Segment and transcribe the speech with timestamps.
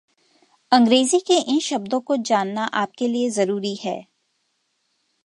[0.71, 3.97] अंग्रेजी के इन शब्दों को जानना आपके लिए जरूरी है...